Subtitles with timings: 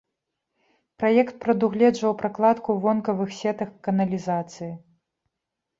[1.03, 4.73] Праект прадугледжваў пракладку вонкавых сетак каналізацыі.